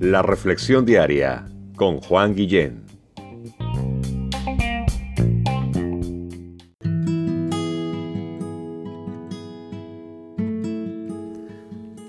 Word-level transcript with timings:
La 0.00 0.22
Reflexión 0.22 0.84
Diaria 0.84 1.46
con 1.74 2.00
Juan 2.00 2.34
Guillén. 2.34 2.84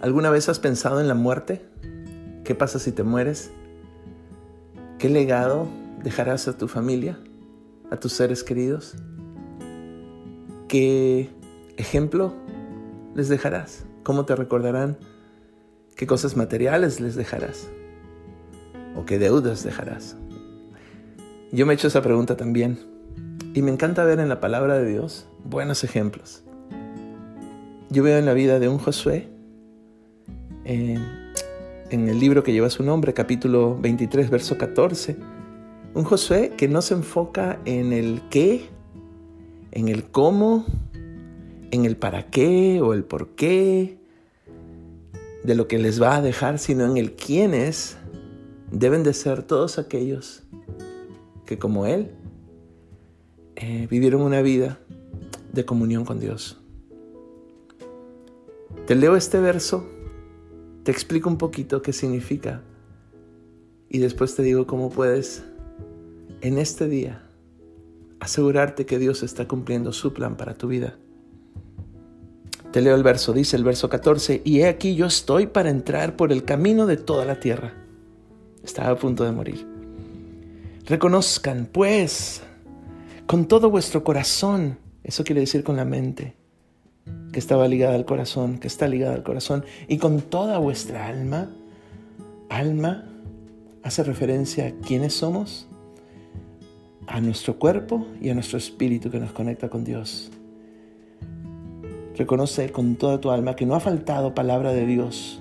¿Alguna 0.00 0.30
vez 0.30 0.48
has 0.48 0.58
pensado 0.58 1.00
en 1.00 1.08
la 1.08 1.14
muerte? 1.14 1.62
¿Qué 2.44 2.54
pasa 2.54 2.78
si 2.78 2.92
te 2.92 3.02
mueres? 3.04 3.50
¿Qué 4.98 5.08
legado 5.08 5.68
dejarás 6.02 6.46
a 6.48 6.58
tu 6.58 6.68
familia, 6.68 7.18
a 7.90 7.96
tus 7.96 8.12
seres 8.12 8.44
queridos? 8.44 8.96
¿Qué 10.68 11.30
ejemplo 11.76 12.34
les 13.14 13.28
dejarás? 13.28 13.86
¿Cómo 14.04 14.26
te 14.26 14.36
recordarán? 14.36 14.98
¿Qué 15.96 16.06
cosas 16.06 16.36
materiales 16.36 17.00
les 17.00 17.14
dejarás? 17.16 17.70
¿O 18.94 19.06
qué 19.06 19.18
deudas 19.18 19.64
dejarás? 19.64 20.18
Yo 21.52 21.64
me 21.64 21.72
he 21.72 21.76
hecho 21.76 21.88
esa 21.88 22.02
pregunta 22.02 22.36
también. 22.36 22.78
Y 23.54 23.62
me 23.62 23.70
encanta 23.70 24.04
ver 24.04 24.20
en 24.20 24.28
la 24.28 24.40
palabra 24.40 24.78
de 24.78 24.90
Dios 24.90 25.26
buenos 25.42 25.84
ejemplos. 25.84 26.44
Yo 27.88 28.02
veo 28.02 28.18
en 28.18 28.26
la 28.26 28.34
vida 28.34 28.58
de 28.58 28.68
un 28.68 28.76
Josué, 28.76 29.30
en, 30.64 31.02
en 31.88 32.08
el 32.08 32.20
libro 32.20 32.42
que 32.42 32.52
lleva 32.52 32.68
su 32.68 32.82
nombre, 32.82 33.14
capítulo 33.14 33.78
23, 33.80 34.28
verso 34.28 34.58
14, 34.58 35.16
un 35.94 36.04
Josué 36.04 36.52
que 36.58 36.68
no 36.68 36.82
se 36.82 36.92
enfoca 36.92 37.58
en 37.64 37.94
el 37.94 38.20
qué, 38.28 38.68
en 39.72 39.88
el 39.88 40.04
cómo, 40.04 40.66
en 41.74 41.84
el 41.84 41.96
para 41.96 42.30
qué 42.30 42.80
o 42.80 42.94
el 42.94 43.04
por 43.04 43.30
qué, 43.30 43.98
de 45.42 45.54
lo 45.54 45.68
que 45.68 45.78
les 45.78 46.00
va 46.00 46.16
a 46.16 46.22
dejar, 46.22 46.58
sino 46.58 46.84
en 46.86 46.96
el 46.96 47.12
quiénes 47.12 47.96
deben 48.70 49.02
de 49.02 49.12
ser 49.12 49.42
todos 49.42 49.78
aquellos 49.78 50.44
que 51.44 51.58
como 51.58 51.86
Él 51.86 52.12
eh, 53.56 53.86
vivieron 53.90 54.22
una 54.22 54.40
vida 54.40 54.78
de 55.52 55.64
comunión 55.64 56.04
con 56.04 56.20
Dios. 56.20 56.58
Te 58.86 58.94
leo 58.94 59.16
este 59.16 59.40
verso, 59.40 59.84
te 60.84 60.92
explico 60.92 61.28
un 61.28 61.38
poquito 61.38 61.82
qué 61.82 61.92
significa 61.92 62.62
y 63.88 63.98
después 63.98 64.34
te 64.34 64.42
digo 64.42 64.66
cómo 64.66 64.90
puedes 64.90 65.44
en 66.40 66.58
este 66.58 66.88
día 66.88 67.28
asegurarte 68.20 68.86
que 68.86 68.98
Dios 68.98 69.22
está 69.22 69.48
cumpliendo 69.48 69.92
su 69.92 70.12
plan 70.14 70.36
para 70.36 70.54
tu 70.54 70.68
vida. 70.68 70.96
Te 72.74 72.80
leo 72.80 72.96
el 72.96 73.04
verso, 73.04 73.32
dice 73.32 73.56
el 73.56 73.62
verso 73.62 73.88
14, 73.88 74.42
y 74.44 74.58
he 74.58 74.66
aquí 74.66 74.96
yo 74.96 75.06
estoy 75.06 75.46
para 75.46 75.70
entrar 75.70 76.16
por 76.16 76.32
el 76.32 76.42
camino 76.42 76.86
de 76.86 76.96
toda 76.96 77.24
la 77.24 77.38
tierra. 77.38 77.72
Estaba 78.64 78.90
a 78.90 78.96
punto 78.96 79.22
de 79.22 79.30
morir. 79.30 79.64
Reconozcan, 80.84 81.68
pues, 81.70 82.42
con 83.28 83.46
todo 83.46 83.70
vuestro 83.70 84.02
corazón, 84.02 84.76
eso 85.04 85.22
quiere 85.22 85.42
decir 85.42 85.62
con 85.62 85.76
la 85.76 85.84
mente, 85.84 86.34
que 87.30 87.38
estaba 87.38 87.68
ligada 87.68 87.94
al 87.94 88.06
corazón, 88.06 88.58
que 88.58 88.66
está 88.66 88.88
ligada 88.88 89.14
al 89.14 89.22
corazón, 89.22 89.64
y 89.86 89.98
con 89.98 90.20
toda 90.20 90.58
vuestra 90.58 91.06
alma, 91.06 91.54
alma 92.48 93.04
hace 93.84 94.02
referencia 94.02 94.66
a 94.66 94.72
quiénes 94.84 95.14
somos, 95.14 95.68
a 97.06 97.20
nuestro 97.20 97.56
cuerpo 97.56 98.04
y 98.20 98.30
a 98.30 98.34
nuestro 98.34 98.58
espíritu 98.58 99.12
que 99.12 99.20
nos 99.20 99.30
conecta 99.30 99.68
con 99.68 99.84
Dios. 99.84 100.32
Reconoce 102.16 102.70
con 102.70 102.94
toda 102.94 103.20
tu 103.20 103.30
alma 103.30 103.56
que 103.56 103.66
no 103.66 103.74
ha 103.74 103.80
faltado 103.80 104.34
palabra 104.34 104.72
de 104.72 104.86
Dios, 104.86 105.40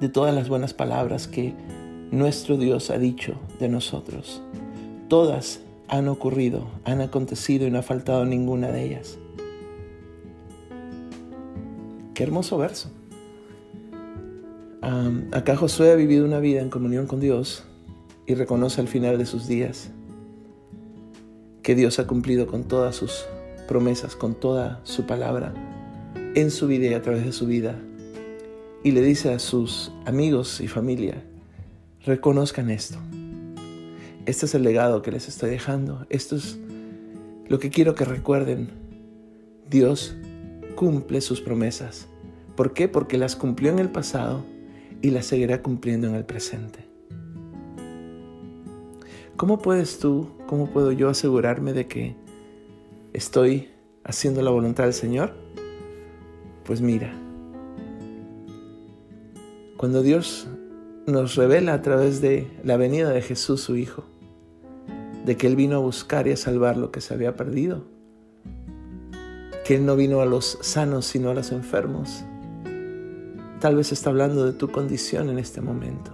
de 0.00 0.08
todas 0.08 0.34
las 0.34 0.48
buenas 0.48 0.74
palabras 0.74 1.28
que 1.28 1.54
nuestro 2.10 2.58
Dios 2.58 2.90
ha 2.90 2.98
dicho 2.98 3.36
de 3.58 3.68
nosotros. 3.68 4.42
Todas 5.08 5.60
han 5.88 6.08
ocurrido, 6.08 6.66
han 6.84 7.00
acontecido 7.00 7.66
y 7.66 7.70
no 7.70 7.78
ha 7.78 7.82
faltado 7.82 8.26
ninguna 8.26 8.68
de 8.68 8.84
ellas. 8.84 9.18
Qué 12.14 12.22
hermoso 12.22 12.58
verso. 12.58 12.90
acá 15.32 15.56
Josué 15.56 15.92
ha 15.92 15.96
vivido 15.96 16.26
una 16.26 16.40
vida 16.40 16.60
en 16.60 16.68
comunión 16.68 17.06
con 17.06 17.20
Dios 17.20 17.64
y 18.26 18.34
reconoce 18.34 18.80
al 18.82 18.88
final 18.88 19.16
de 19.16 19.24
sus 19.24 19.46
días 19.46 19.90
que 21.62 21.74
Dios 21.74 21.98
ha 21.98 22.06
cumplido 22.06 22.46
con 22.46 22.64
todas 22.64 22.96
sus 22.96 23.24
promesas, 23.68 24.16
con 24.16 24.34
toda 24.34 24.80
su 24.84 25.06
palabra 25.06 25.52
en 26.34 26.50
su 26.50 26.66
vida 26.66 26.86
y 26.86 26.94
a 26.94 27.02
través 27.02 27.24
de 27.24 27.32
su 27.32 27.46
vida. 27.46 27.78
Y 28.82 28.92
le 28.92 29.02
dice 29.02 29.32
a 29.32 29.38
sus 29.38 29.92
amigos 30.06 30.60
y 30.60 30.68
familia, 30.68 31.22
reconozcan 32.04 32.70
esto. 32.70 32.98
Este 34.26 34.46
es 34.46 34.54
el 34.54 34.62
legado 34.62 35.02
que 35.02 35.12
les 35.12 35.28
estoy 35.28 35.50
dejando. 35.50 36.06
Esto 36.08 36.36
es 36.36 36.58
lo 37.48 37.58
que 37.58 37.70
quiero 37.70 37.94
que 37.94 38.04
recuerden. 38.04 38.70
Dios 39.68 40.16
cumple 40.74 41.20
sus 41.20 41.40
promesas. 41.40 42.06
¿Por 42.56 42.72
qué? 42.72 42.88
Porque 42.88 43.18
las 43.18 43.36
cumplió 43.36 43.70
en 43.70 43.78
el 43.78 43.90
pasado 43.90 44.44
y 45.00 45.10
las 45.10 45.26
seguirá 45.26 45.62
cumpliendo 45.62 46.08
en 46.08 46.14
el 46.14 46.24
presente. 46.24 46.88
¿Cómo 49.36 49.58
puedes 49.58 49.98
tú, 49.98 50.28
cómo 50.46 50.68
puedo 50.68 50.92
yo 50.92 51.08
asegurarme 51.08 51.72
de 51.72 51.88
que 51.88 52.16
¿Estoy 53.12 53.68
haciendo 54.04 54.40
la 54.40 54.50
voluntad 54.50 54.84
del 54.84 54.94
Señor? 54.94 55.34
Pues 56.64 56.80
mira, 56.80 57.12
cuando 59.76 60.00
Dios 60.02 60.48
nos 61.06 61.34
revela 61.34 61.74
a 61.74 61.82
través 61.82 62.22
de 62.22 62.50
la 62.64 62.78
venida 62.78 63.10
de 63.10 63.20
Jesús 63.20 63.60
su 63.60 63.76
Hijo, 63.76 64.04
de 65.26 65.36
que 65.36 65.46
Él 65.46 65.56
vino 65.56 65.76
a 65.76 65.80
buscar 65.80 66.26
y 66.26 66.32
a 66.32 66.38
salvar 66.38 66.78
lo 66.78 66.90
que 66.90 67.02
se 67.02 67.12
había 67.12 67.36
perdido, 67.36 67.84
que 69.66 69.74
Él 69.74 69.84
no 69.84 69.94
vino 69.94 70.22
a 70.22 70.26
los 70.26 70.56
sanos 70.62 71.04
sino 71.04 71.28
a 71.28 71.34
los 71.34 71.52
enfermos, 71.52 72.24
tal 73.60 73.76
vez 73.76 73.92
está 73.92 74.08
hablando 74.08 74.46
de 74.46 74.54
tu 74.54 74.70
condición 74.70 75.28
en 75.28 75.38
este 75.38 75.60
momento. 75.60 76.12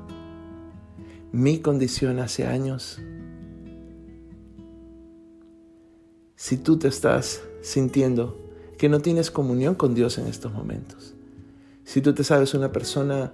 Mi 1.30 1.60
condición 1.60 2.18
hace 2.18 2.48
años 2.48 3.00
si 6.38 6.56
tú 6.56 6.78
te 6.78 6.86
estás 6.86 7.42
sintiendo 7.62 8.38
que 8.78 8.88
no 8.88 9.00
tienes 9.00 9.32
comunión 9.32 9.74
con 9.74 9.96
Dios 9.96 10.18
en 10.18 10.28
estos 10.28 10.52
momentos. 10.52 11.16
Si 11.82 12.00
tú 12.00 12.14
te 12.14 12.22
sabes 12.22 12.54
una 12.54 12.70
persona 12.70 13.32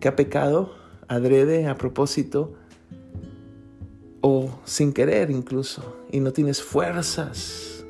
que 0.00 0.08
ha 0.08 0.16
pecado 0.16 0.74
adrede, 1.08 1.66
a 1.66 1.78
propósito, 1.78 2.52
o 4.20 4.50
sin 4.66 4.92
querer 4.92 5.30
incluso, 5.30 5.96
y 6.12 6.20
no 6.20 6.34
tienes 6.34 6.62
fuerzas 6.62 7.86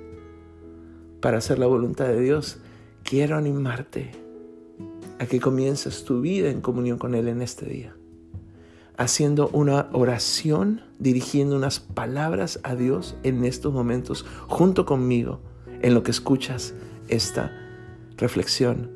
para 1.20 1.38
hacer 1.38 1.58
la 1.58 1.66
voluntad 1.66 2.06
de 2.06 2.20
Dios, 2.20 2.58
quiero 3.02 3.36
animarte 3.36 4.12
a 5.18 5.26
que 5.26 5.40
comiences 5.40 6.04
tu 6.04 6.20
vida 6.20 6.50
en 6.50 6.60
comunión 6.60 6.98
con 6.98 7.16
Él 7.16 7.26
en 7.26 7.42
este 7.42 7.66
día 7.66 7.95
haciendo 8.96 9.48
una 9.48 9.88
oración, 9.92 10.80
dirigiendo 10.98 11.56
unas 11.56 11.80
palabras 11.80 12.60
a 12.62 12.74
Dios 12.74 13.16
en 13.22 13.44
estos 13.44 13.72
momentos, 13.72 14.24
junto 14.48 14.86
conmigo, 14.86 15.40
en 15.82 15.94
lo 15.94 16.02
que 16.02 16.10
escuchas 16.10 16.74
esta 17.08 17.52
reflexión. 18.16 18.90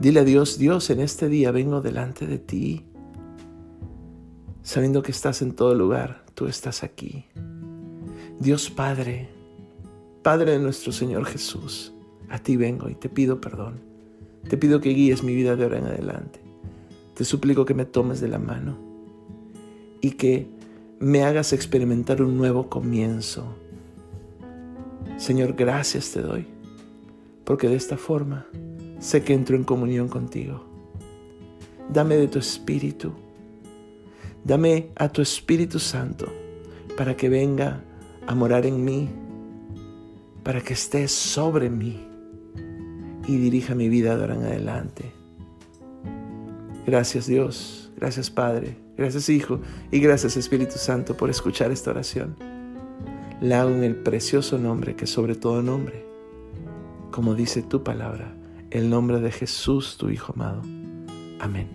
Dile 0.00 0.20
a 0.20 0.24
Dios, 0.24 0.58
Dios, 0.58 0.90
en 0.90 1.00
este 1.00 1.28
día 1.28 1.52
vengo 1.52 1.80
delante 1.80 2.26
de 2.26 2.38
ti, 2.38 2.84
sabiendo 4.62 5.02
que 5.02 5.12
estás 5.12 5.42
en 5.42 5.52
todo 5.52 5.74
lugar, 5.74 6.24
tú 6.34 6.46
estás 6.46 6.82
aquí. 6.82 7.26
Dios 8.40 8.70
Padre, 8.70 9.28
Padre 10.22 10.52
de 10.52 10.58
nuestro 10.58 10.90
Señor 10.90 11.24
Jesús, 11.26 11.92
a 12.28 12.38
ti 12.40 12.56
vengo 12.56 12.88
y 12.88 12.94
te 12.94 13.08
pido 13.08 13.40
perdón. 13.40 13.80
Te 14.48 14.58
pido 14.58 14.80
que 14.80 14.90
guíes 14.90 15.22
mi 15.22 15.34
vida 15.34 15.56
de 15.56 15.62
ahora 15.62 15.78
en 15.78 15.86
adelante. 15.86 16.40
Te 17.14 17.24
suplico 17.24 17.64
que 17.64 17.72
me 17.72 17.86
tomes 17.86 18.20
de 18.20 18.28
la 18.28 18.38
mano 18.38 18.93
y 20.04 20.10
que 20.10 20.46
me 21.00 21.24
hagas 21.24 21.54
experimentar 21.54 22.20
un 22.20 22.36
nuevo 22.36 22.68
comienzo. 22.68 23.46
Señor, 25.16 25.54
gracias 25.54 26.10
te 26.10 26.20
doy, 26.20 26.46
porque 27.44 27.70
de 27.70 27.76
esta 27.76 27.96
forma 27.96 28.46
sé 28.98 29.24
que 29.24 29.32
entro 29.32 29.56
en 29.56 29.64
comunión 29.64 30.08
contigo. 30.08 30.62
Dame 31.90 32.18
de 32.18 32.28
tu 32.28 32.38
Espíritu, 32.38 33.12
dame 34.44 34.90
a 34.96 35.08
tu 35.08 35.22
Espíritu 35.22 35.78
Santo 35.78 36.26
para 36.98 37.16
que 37.16 37.30
venga 37.30 37.82
a 38.26 38.34
morar 38.34 38.66
en 38.66 38.84
mí, 38.84 39.08
para 40.42 40.60
que 40.60 40.74
esté 40.74 41.08
sobre 41.08 41.70
mí 41.70 42.06
y 43.26 43.36
dirija 43.38 43.74
mi 43.74 43.88
vida 43.88 44.16
de 44.16 44.20
ahora 44.20 44.34
en 44.34 44.42
adelante. 44.42 45.12
Gracias 46.86 47.26
Dios, 47.26 47.83
gracias 48.04 48.28
Padre, 48.28 48.76
Gracias 48.98 49.30
Hijo 49.30 49.60
y 49.90 49.98
gracias 49.98 50.36
Espíritu 50.36 50.74
Santo 50.76 51.16
por 51.16 51.30
escuchar 51.30 51.72
esta 51.72 51.90
oración. 51.90 52.36
La 53.40 53.62
hago 53.62 53.70
en 53.70 53.82
el 53.82 53.96
precioso 53.96 54.58
nombre 54.58 54.94
que 54.94 55.06
sobre 55.06 55.34
todo 55.34 55.62
nombre, 55.62 56.04
como 57.10 57.34
dice 57.34 57.62
tu 57.62 57.82
palabra, 57.82 58.36
el 58.70 58.90
nombre 58.90 59.20
de 59.20 59.32
Jesús, 59.32 59.96
tu 59.96 60.10
Hijo 60.10 60.34
amado. 60.34 60.60
Amén. 61.40 61.66